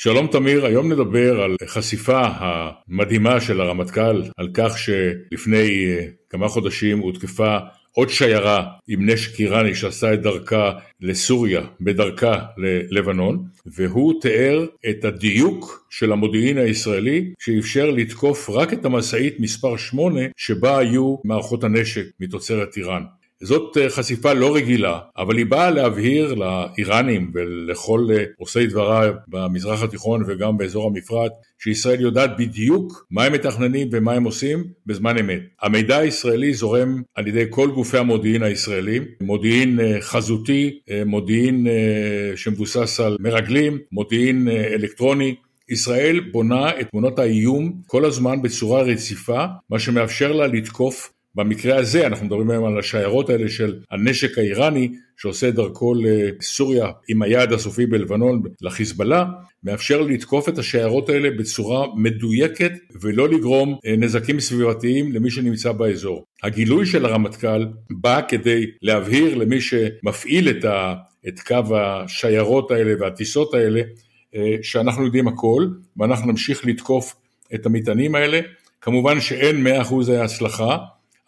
שלום 0.00 0.26
תמיר, 0.26 0.66
היום 0.66 0.92
נדבר 0.92 1.40
על 1.42 1.56
חשיפה 1.66 2.20
המדהימה 2.24 3.40
של 3.40 3.60
הרמטכ"ל 3.60 4.22
על 4.36 4.48
כך 4.54 4.78
שלפני 4.78 5.86
אה, 5.86 6.06
כמה 6.30 6.48
חודשים 6.48 6.98
הותקפה 6.98 7.58
עוד 7.92 8.08
שיירה 8.08 8.66
עם 8.88 9.10
נשק 9.10 9.40
איראני 9.40 9.74
שעשה 9.74 10.14
את 10.14 10.22
דרכה 10.22 10.72
לסוריה 11.00 11.62
בדרכה 11.80 12.38
ללבנון 12.56 13.44
והוא 13.66 14.20
תיאר 14.20 14.66
את 14.90 15.04
הדיוק 15.04 15.86
של 15.90 16.12
המודיעין 16.12 16.58
הישראלי 16.58 17.32
שאפשר 17.38 17.90
לתקוף 17.90 18.50
רק 18.50 18.72
את 18.72 18.84
המשאית 18.84 19.40
מספר 19.40 19.76
8 19.76 20.20
שבה 20.36 20.78
היו 20.78 21.16
מערכות 21.24 21.64
הנשק 21.64 22.06
מתוצרת 22.20 22.76
איראן. 22.76 23.02
זאת 23.42 23.76
אה, 23.76 23.90
חשיפה 23.90 24.32
לא 24.32 24.54
רגילה, 24.56 24.98
אבל 25.16 25.36
היא 25.36 25.46
באה 25.46 25.70
להבהיר 25.70 26.34
לאיראנים 26.34 27.30
ולכל 27.34 28.06
אה, 28.10 28.24
עושי 28.38 28.66
דברה 28.66 29.10
במזרח 29.28 29.82
התיכון 29.82 30.24
וגם 30.26 30.56
באזור 30.56 30.86
המפרט, 30.86 31.32
שישראל 31.58 32.00
יודעת 32.00 32.30
בדיוק 32.38 33.06
מה 33.10 33.24
הם 33.24 33.32
מתכננים 33.32 33.88
ומה 33.92 34.12
הם 34.12 34.24
עושים 34.24 34.64
בזמן 34.86 35.18
אמת. 35.18 35.42
המידע 35.62 35.96
הישראלי 35.98 36.54
זורם 36.54 37.02
על 37.14 37.26
ידי 37.26 37.44
כל 37.50 37.70
גופי 37.70 37.98
המודיעין 37.98 38.42
הישראלים, 38.42 39.04
מודיעין 39.20 39.80
אה, 39.80 40.00
חזותי, 40.00 40.78
מודיעין 41.06 41.66
שמבוסס 42.36 43.00
על 43.00 43.16
מרגלים, 43.20 43.78
מודיעין 43.92 44.48
אלקטרוני, 44.48 45.34
ישראל 45.68 46.20
בונה 46.20 46.80
את 46.80 46.88
תמונות 46.90 47.18
האיום 47.18 47.72
כל 47.86 48.04
הזמן 48.04 48.42
בצורה 48.42 48.82
רציפה, 48.82 49.44
מה 49.70 49.78
שמאפשר 49.78 50.32
לה 50.32 50.46
לתקוף 50.46 51.12
במקרה 51.38 51.76
הזה 51.76 52.06
אנחנו 52.06 52.26
מדברים 52.26 52.50
היום 52.50 52.64
על 52.64 52.78
השיירות 52.78 53.30
האלה 53.30 53.48
של 53.48 53.78
הנשק 53.90 54.38
האיראני 54.38 54.92
שעושה 55.16 55.50
דרכו 55.50 55.94
לסוריה 55.94 56.86
עם 57.08 57.22
היעד 57.22 57.52
הסופי 57.52 57.86
בלבנון 57.86 58.42
לחיזבאללה, 58.62 59.24
מאפשר 59.64 60.02
לתקוף 60.02 60.48
את 60.48 60.58
השיירות 60.58 61.08
האלה 61.08 61.30
בצורה 61.30 61.86
מדויקת 61.96 62.72
ולא 63.00 63.28
לגרום 63.28 63.78
אה, 63.86 63.94
נזקים 63.98 64.40
סביבתיים 64.40 65.12
למי 65.12 65.30
שנמצא 65.30 65.72
באזור. 65.72 66.24
הגילוי 66.42 66.86
של 66.86 67.04
הרמטכ"ל 67.04 67.66
בא 67.90 68.20
כדי 68.28 68.66
להבהיר 68.82 69.34
למי 69.34 69.60
שמפעיל 69.60 70.48
את, 70.48 70.64
ה, 70.64 70.94
את 71.28 71.40
קו 71.40 71.76
השיירות 71.76 72.70
האלה 72.70 72.94
והטיסות 73.00 73.54
האלה 73.54 73.80
אה, 74.34 74.56
שאנחנו 74.62 75.04
יודעים 75.04 75.28
הכל 75.28 75.66
ואנחנו 75.96 76.30
נמשיך 76.30 76.66
לתקוף 76.66 77.14
את 77.54 77.66
המטענים 77.66 78.14
האלה. 78.14 78.40
כמובן 78.80 79.20
שאין 79.20 79.66
100% 79.66 80.12
הצלחה, 80.12 80.76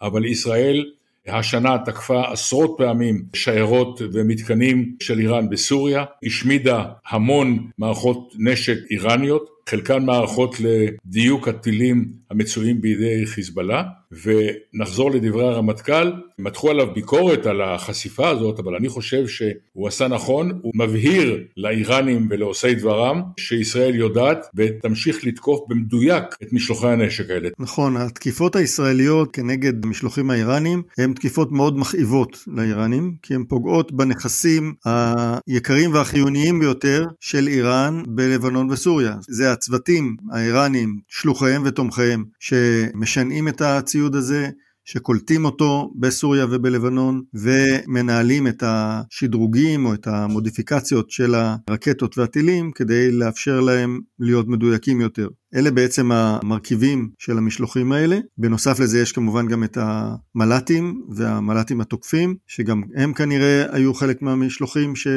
אבל 0.01 0.25
ישראל 0.25 0.85
השנה 1.27 1.77
תקפה 1.85 2.31
עשרות 2.31 2.75
פעמים 2.77 3.23
שיירות 3.33 4.01
ומתקנים 4.13 4.95
של 4.99 5.19
איראן 5.19 5.49
בסוריה, 5.49 6.03
השמידה 6.23 6.85
המון 7.09 7.69
מערכות 7.77 8.33
נשק 8.39 8.77
איראניות, 8.91 9.49
חלקן 9.69 10.05
מערכות 10.05 10.55
לדיוק 10.59 11.47
הטילים 11.47 12.05
המצויים 12.31 12.81
בידי 12.81 13.25
חיזבאללה, 13.25 13.83
ונחזור 14.23 15.11
לדברי 15.11 15.47
הרמטכ"ל, 15.47 16.11
מתחו 16.39 16.69
עליו 16.69 16.93
ביקורת 16.93 17.45
על 17.45 17.61
החשיפה 17.61 18.29
הזאת, 18.29 18.59
אבל 18.59 18.75
אני 18.75 18.89
חושב 18.89 19.27
שהוא 19.27 19.87
עשה 19.87 20.07
נכון, 20.07 20.59
הוא 20.61 20.71
מבהיר 20.75 21.43
לאיראנים 21.57 22.27
ולעושי 22.29 22.75
דברם 22.75 23.21
שישראל 23.39 23.95
יודעת 23.95 24.45
ותמשיך 24.55 25.25
לתקוף 25.25 25.59
במדויק 25.69 26.23
את 26.43 26.53
משלוחי 26.53 26.87
הנשק 26.87 27.29
האלה. 27.29 27.49
נכון, 27.59 27.97
התקיפות 27.97 28.55
הישראליות 28.55 29.35
כנגד 29.35 29.85
המשלוחים 29.85 30.29
האיראנים 30.29 30.81
הן 30.97 31.13
תקיפות 31.13 31.51
מאוד 31.51 31.77
מכאיבות 31.77 32.43
לאיראנים, 32.47 33.15
כי 33.21 33.35
הן 33.35 33.43
פוגעות 33.43 33.91
בנכסים 33.91 34.73
היקרים 34.85 35.93
והחיוניים 35.93 36.59
ביותר 36.59 37.05
של 37.19 37.47
איראן 37.47 38.03
בלבנון 38.07 38.71
וסוריה. 38.71 39.15
זה 39.27 39.50
הצוותים 39.51 40.15
האיראנים, 40.31 40.99
שלוחיהם 41.07 41.61
ותומכיהם, 41.65 42.23
שמשנעים 42.39 43.47
את 43.47 43.61
הציוד 43.61 44.15
הזה, 44.15 44.49
שקולטים 44.85 45.45
אותו 45.45 45.93
בסוריה 45.99 46.45
ובלבנון 46.49 47.21
ומנהלים 47.33 48.47
את 48.47 48.63
השדרוגים 48.65 49.85
או 49.85 49.93
את 49.93 50.07
המודיפיקציות 50.07 51.11
של 51.11 51.35
הרקטות 51.35 52.17
והטילים 52.17 52.71
כדי 52.71 53.11
לאפשר 53.11 53.59
להם 53.59 53.99
להיות 54.19 54.47
מדויקים 54.47 55.01
יותר. 55.01 55.27
אלה 55.55 55.71
בעצם 55.71 56.11
המרכיבים 56.11 57.09
של 57.17 57.37
המשלוחים 57.37 57.91
האלה. 57.91 58.19
בנוסף 58.37 58.79
לזה 58.79 58.99
יש 58.99 59.11
כמובן 59.11 59.47
גם 59.47 59.63
את 59.63 59.77
המל"טים 59.81 61.01
והמל"טים 61.15 61.81
התוקפים, 61.81 62.35
שגם 62.47 62.81
הם 62.95 63.13
כנראה 63.13 63.65
היו 63.75 63.93
חלק 63.93 64.21
מהמשלוחים 64.21 64.95
ש... 64.95 65.07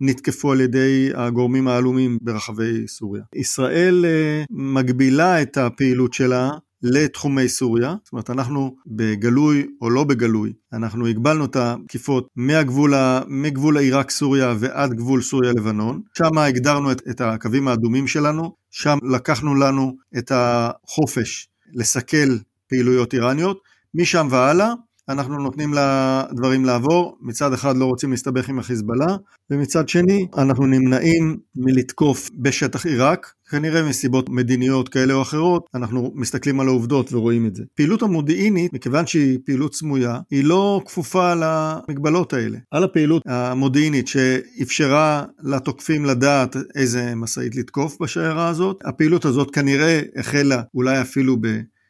נתקפו 0.00 0.52
על 0.52 0.60
ידי 0.60 1.10
הגורמים 1.14 1.68
העלומים 1.68 2.18
ברחבי 2.22 2.88
סוריה. 2.88 3.22
ישראל 3.34 4.04
אה, 4.08 4.44
מגבילה 4.50 5.42
את 5.42 5.56
הפעילות 5.56 6.12
שלה 6.12 6.50
לתחומי 6.82 7.48
סוריה, 7.48 7.94
זאת 8.04 8.12
אומרת 8.12 8.30
אנחנו 8.30 8.76
בגלוי 8.86 9.66
או 9.80 9.90
לא 9.90 10.04
בגלוי, 10.04 10.52
אנחנו 10.72 11.06
הגבלנו 11.06 11.44
את 11.44 11.56
התקיפות 11.56 12.28
מהגבול, 12.36 12.94
מגבול 13.28 13.78
עיראק 13.78 14.10
סוריה 14.10 14.54
ועד 14.58 14.94
גבול 14.94 15.22
סוריה 15.22 15.52
לבנון, 15.52 16.00
שם 16.18 16.38
הגדרנו 16.38 16.92
את, 16.92 17.02
את 17.10 17.20
הקווים 17.20 17.68
האדומים 17.68 18.06
שלנו, 18.06 18.52
שם 18.70 18.98
לקחנו 19.12 19.54
לנו 19.54 19.96
את 20.18 20.32
החופש 20.34 21.48
לסכל 21.74 22.28
פעילויות 22.68 23.14
איראניות, 23.14 23.60
משם 23.94 24.28
והלאה 24.30 24.72
אנחנו 25.08 25.38
נותנים 25.38 25.74
לדברים 25.74 26.64
לעבור, 26.64 27.18
מצד 27.20 27.52
אחד 27.52 27.76
לא 27.76 27.84
רוצים 27.84 28.10
להסתבך 28.10 28.48
עם 28.48 28.58
החיזבאללה, 28.58 29.16
ומצד 29.50 29.88
שני 29.88 30.26
אנחנו 30.36 30.66
נמנעים 30.66 31.36
מלתקוף 31.56 32.30
בשטח 32.38 32.86
עיראק, 32.86 33.32
כנראה 33.50 33.88
מסיבות 33.88 34.28
מדיניות 34.28 34.88
כאלה 34.88 35.14
או 35.14 35.22
אחרות, 35.22 35.66
אנחנו 35.74 36.12
מסתכלים 36.14 36.60
על 36.60 36.66
העובדות 36.66 37.12
ורואים 37.12 37.46
את 37.46 37.54
זה. 37.54 37.62
פעילות 37.74 38.02
המודיעינית, 38.02 38.72
מכיוון 38.72 39.06
שהיא 39.06 39.38
פעילות 39.46 39.74
סמויה, 39.74 40.18
היא 40.30 40.44
לא 40.44 40.80
כפופה 40.86 41.34
למגבלות 41.34 42.32
האלה. 42.32 42.58
על 42.70 42.84
הפעילות 42.84 43.22
המודיעינית 43.26 44.08
שאפשרה 44.08 45.24
לתוקפים 45.42 46.04
לדעת 46.04 46.56
איזה 46.74 47.14
משאית 47.14 47.56
לתקוף 47.56 47.96
בשיירה 48.00 48.48
הזאת, 48.48 48.76
הפעילות 48.84 49.24
הזאת 49.24 49.50
כנראה 49.50 50.00
החלה 50.16 50.62
אולי 50.74 51.00
אפילו 51.00 51.36
ב... 51.40 51.46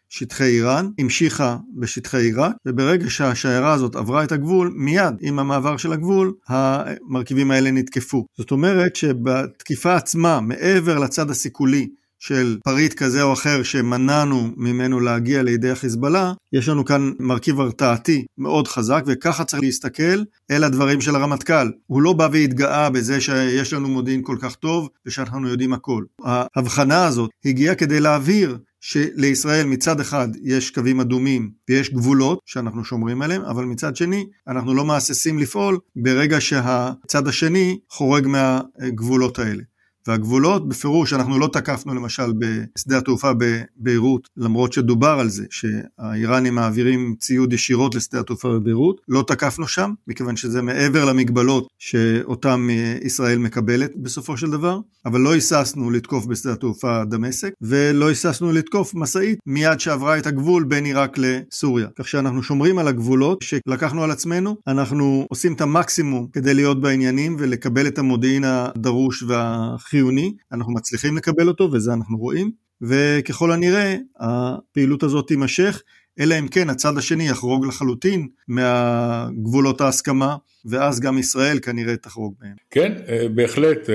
שטחי 0.09 0.45
איראן, 0.45 0.89
המשיכה 0.99 1.57
בשטחי 1.77 2.21
עיראק, 2.23 2.53
וברגע 2.67 3.11
שהשיירה 3.11 3.73
הזאת 3.73 3.97
עברה 3.97 4.25
את 4.25 4.33
הגבול, 4.33 4.73
מיד 4.77 5.15
עם 5.21 5.39
המעבר 5.39 5.77
של 5.77 5.93
הגבול, 5.93 6.33
המרכיבים 6.49 7.51
האלה 7.51 7.71
נתקפו. 7.71 8.27
זאת 8.39 8.51
אומרת 8.51 8.97
שבתקיפה 8.97 9.97
עצמה, 9.97 10.41
מעבר 10.41 10.99
לצד 10.99 11.31
הסיכולי, 11.31 11.89
של 12.19 12.59
פריט 12.65 12.95
כזה 12.95 13.23
או 13.23 13.33
אחר 13.33 13.63
שמנענו 13.63 14.49
ממנו 14.57 15.01
להגיע 15.01 15.43
לידי 15.43 15.71
החיזבאללה, 15.71 16.33
יש 16.53 16.69
לנו 16.69 16.85
כאן 16.85 17.13
מרכיב 17.19 17.61
הרתעתי 17.61 18.27
מאוד 18.39 18.69
חזק, 18.69 19.05
וככה 19.07 19.45
צריך 19.45 19.63
להסתכל 19.63 20.23
אל 20.51 20.65
הדברים 20.65 21.01
של 21.01 21.17
הרמטכ"ל. 21.17 21.71
הוא 21.87 22.03
לא 22.03 22.13
בא 22.13 22.29
והתגאה 22.33 22.91
בזה 22.91 23.21
שיש 23.21 23.73
לנו 23.73 23.89
מודיעין 23.89 24.23
כל 24.23 24.37
כך 24.41 24.55
טוב 24.55 24.89
ושאנחנו 25.07 25.49
יודעים 25.49 25.73
הכל. 25.73 26.05
ההבחנה 26.25 27.07
הזאת 27.07 27.31
הגיעה 27.45 27.75
כדי 27.75 28.01
להבהיר 28.01 28.59
שלישראל 28.81 29.67
מצד 29.67 30.01
אחד 30.01 30.29
יש 30.43 30.71
קווים 30.71 31.01
אדומים 31.01 31.51
ויש 31.69 31.91
גבולות 31.95 32.39
שאנחנו 32.47 32.85
שומרים 32.85 33.23
עליהם, 33.23 33.43
אבל 33.43 33.65
מצד 33.65 33.97
שני 33.97 34.27
אנחנו 34.49 34.75
לא 34.75 34.85
מהססים 34.85 35.39
לפעול 35.39 35.79
ברגע 35.97 36.41
שהצד 36.41 37.29
השני 37.29 37.79
חורג 37.91 38.27
מהגבולות 38.27 39.39
האלה. 39.39 39.63
והגבולות 40.09 40.69
בפירוש 40.69 41.13
אנחנו 41.13 41.39
לא 41.39 41.49
תקפנו 41.53 41.95
למשל 41.95 42.33
בשדה 42.39 42.99
התעופה 42.99 43.31
בביירות 43.39 44.29
למרות 44.37 44.73
שדובר 44.73 45.17
על 45.21 45.29
זה 45.29 45.45
שהאיראנים 45.51 46.55
מעבירים 46.55 47.15
ציוד 47.19 47.53
ישירות 47.53 47.95
לשדה 47.95 48.21
התעופה 48.21 48.49
בביירות 48.49 49.01
לא 49.09 49.25
תקפנו 49.27 49.69
שם 49.69 49.93
מכיוון 50.07 50.37
שזה 50.37 50.63
מעבר 50.63 51.05
למגבלות 51.05 51.69
שאותם 51.79 52.69
ישראל 53.05 53.39
מקבלת 53.39 53.93
בסופו 53.97 54.37
של 54.37 54.51
דבר 54.51 54.81
אבל 55.07 55.21
לא 55.21 55.33
היססנו 55.33 55.91
לתקוף 55.91 56.27
בשדה 56.27 56.53
התעופה 56.53 57.05
דמשק 57.05 57.53
ולא 57.63 58.09
היססנו 58.09 58.53
לתקוף 58.53 58.95
משאית 58.95 59.39
מיד 59.47 59.81
שעברה 59.81 60.19
את 60.19 60.27
הגבול 60.27 60.65
בין 60.65 60.85
עיראק 60.85 61.19
לסוריה. 61.19 61.87
כך 61.99 62.09
שאנחנו 62.09 62.43
שומרים 62.43 62.79
על 62.79 62.89
הגבולות 62.89 63.43
שלקחנו 63.43 64.05
על 64.05 64.11
עצמנו 64.11 64.57
אנחנו 64.67 65.27
עושים 65.31 65.53
את 65.53 65.61
המקסימום 65.61 66.27
כדי 66.33 66.55
להיות 66.55 66.81
בעניינים 66.81 67.37
ולקבל 67.39 67.87
את 67.87 67.99
המודיעין 67.99 68.45
הדרוש 68.45 69.23
והחיובי 69.23 69.98
חיוני, 69.99 70.35
אנחנו 70.53 70.73
מצליחים 70.73 71.17
לקבל 71.17 71.49
אותו 71.49 71.71
וזה 71.73 71.93
אנחנו 71.93 72.19
רואים, 72.19 72.51
וככל 72.83 73.53
הנראה 73.53 73.97
הפעילות 74.21 75.03
הזאת 75.03 75.29
תימשך, 75.29 75.83
אלא 76.21 76.39
אם 76.39 76.49
כן 76.49 76.71
הצד 76.71 76.99
השני 76.99 77.29
יחרוג 77.29 77.67
לחלוטין 77.67 78.29
מהגבולות 78.49 79.81
ההסכמה, 79.81 80.37
ואז 80.65 81.01
גם 81.01 81.19
ישראל 81.19 81.59
כנראה 81.59 81.97
תחרוג 81.97 82.35
מהם. 82.41 82.55
כן, 82.71 82.93
אה, 83.09 83.29
בהחלט, 83.35 83.91
אה, 83.91 83.95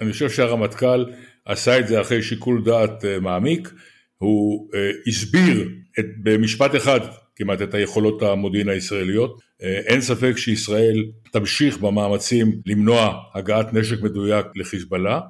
אני 0.00 0.12
חושב 0.12 0.30
שהרמטכ"ל 0.30 1.04
עשה 1.44 1.78
את 1.78 1.88
זה 1.88 2.00
אחרי 2.00 2.22
שיקול 2.22 2.64
דעת 2.64 3.04
אה, 3.04 3.20
מעמיק, 3.20 3.72
הוא 4.18 4.68
הסביר 5.06 5.68
את, 5.98 6.04
במשפט 6.22 6.76
אחד 6.76 7.00
כמעט 7.36 7.62
את 7.62 7.74
היכולות 7.74 8.22
המודיעין 8.22 8.68
הישראליות. 8.68 9.40
אין 9.60 10.00
ספק 10.00 10.32
שישראל 10.36 11.04
תמשיך 11.32 11.78
במאמצים 11.78 12.52
למנוע 12.66 13.14
הגעת 13.34 13.74
נשק 13.74 14.02
מדויק 14.02 14.46
לחיזבאללה. 14.56 15.20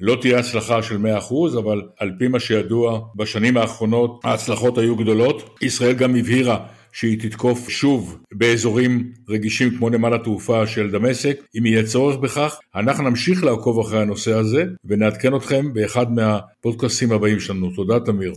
לא 0.00 0.16
תהיה 0.20 0.38
הצלחה 0.38 0.82
של 0.82 0.96
100%, 0.96 1.58
אבל 1.58 1.82
על 1.98 2.12
פי 2.18 2.28
מה 2.28 2.40
שידוע, 2.40 3.00
בשנים 3.16 3.56
האחרונות 3.56 4.20
ההצלחות 4.24 4.78
היו 4.78 4.96
גדולות. 4.96 5.56
ישראל 5.62 5.92
גם 5.92 6.16
הבהירה 6.16 6.66
שהיא 6.92 7.20
תתקוף 7.20 7.68
שוב 7.68 8.18
באזורים 8.32 9.12
רגישים 9.28 9.76
כמו 9.76 9.90
נמל 9.90 10.14
התעופה 10.14 10.66
של 10.66 10.90
דמשק, 10.90 11.40
אם 11.58 11.66
יהיה 11.66 11.84
צורך 11.84 12.16
בכך. 12.16 12.58
אנחנו 12.74 13.04
נמשיך 13.04 13.44
לעקוב 13.44 13.80
אחרי 13.80 14.00
הנושא 14.00 14.32
הזה 14.32 14.64
ונעדכן 14.84 15.36
אתכם 15.36 15.72
באחד 15.72 16.12
מהפודקאסים 16.12 17.12
הבאים 17.12 17.40
שלנו. 17.40 17.70
תודה 17.70 18.00
תמיר. 18.00 18.32